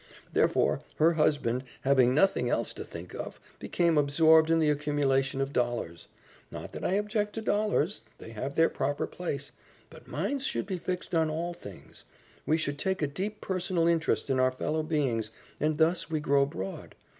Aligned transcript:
Therefore, 0.33 0.81
her 0.95 1.13
husband, 1.13 1.63
having 1.81 2.15
nothing 2.15 2.49
else 2.49 2.73
to 2.73 2.83
think 2.83 3.13
of, 3.13 3.39
became 3.59 3.99
absorbed 3.99 4.49
in 4.49 4.57
the 4.57 4.71
accumulation 4.71 5.39
of 5.41 5.53
dollars. 5.53 6.07
Not 6.49 6.71
that 6.71 6.83
I 6.83 6.93
object 6.93 7.33
to 7.33 7.41
dollars 7.41 8.01
they 8.17 8.31
have 8.31 8.55
their 8.55 8.67
proper 8.67 9.05
place, 9.05 9.51
but 9.91 10.07
minds 10.07 10.43
should 10.43 10.65
be 10.65 10.79
fixed 10.79 11.13
on 11.13 11.29
all 11.29 11.53
things. 11.53 12.03
We 12.47 12.57
should 12.57 12.79
take 12.79 13.03
a 13.03 13.07
deep 13.07 13.41
personal 13.41 13.87
interest 13.87 14.31
in 14.31 14.39
our 14.39 14.51
fellow 14.51 14.81
beings, 14.81 15.29
and 15.59 15.77
thus 15.77 16.09
we 16.09 16.19
grow 16.19 16.47
broad. 16.47 16.95